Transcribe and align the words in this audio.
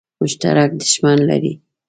مشترک 0.21 0.69
دښمن 0.81 1.17
لري. 1.29 1.53